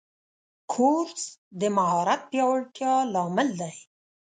کورس 0.71 1.21
د 1.59 1.61
مهارت 1.77 2.21
پیاوړتیا 2.31 2.93
لامل 3.13 3.49
دی. 3.61 3.75